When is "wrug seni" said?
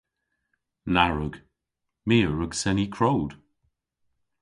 2.29-2.85